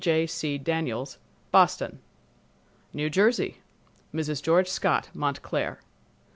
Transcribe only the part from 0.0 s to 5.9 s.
J. C. Daniels, Boston. New Jersey—Mrs. George Scott, Montclair.